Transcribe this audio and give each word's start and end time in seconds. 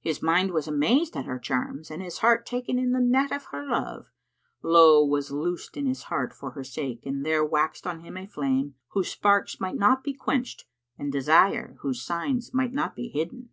His 0.00 0.20
mind 0.22 0.50
was 0.50 0.68
amazed 0.68 1.16
at 1.16 1.24
her 1.24 1.38
charms 1.38 1.90
and 1.90 2.02
his 2.02 2.18
heart 2.18 2.44
taken 2.44 2.78
in 2.78 2.92
the 2.92 3.00
net 3.00 3.32
of 3.32 3.46
her 3.52 3.66
love; 3.66 4.10
lowe 4.62 5.02
was 5.02 5.30
loosed 5.30 5.78
in 5.78 5.86
his 5.86 6.02
heart 6.12 6.34
for 6.34 6.50
her 6.50 6.62
sake 6.62 7.06
and 7.06 7.24
there 7.24 7.42
waxed 7.42 7.86
on 7.86 8.00
him 8.00 8.18
a 8.18 8.26
flame, 8.26 8.74
whose 8.88 9.08
sparks 9.10 9.60
might 9.60 9.76
not 9.76 10.04
be 10.04 10.12
quenched, 10.12 10.66
and 10.98 11.10
desire, 11.10 11.76
whose 11.80 12.02
signs 12.02 12.52
might 12.52 12.74
not 12.74 12.94
be 12.94 13.08
hidden. 13.08 13.48